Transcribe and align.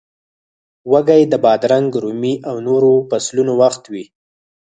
وږی 0.91 1.21
د 1.31 1.33
بادرنګ، 1.43 1.89
رومي 2.03 2.33
او 2.49 2.55
نورو 2.67 2.91
فصلونو 3.09 3.53
وخت 3.61 3.83
وي. 3.91 4.05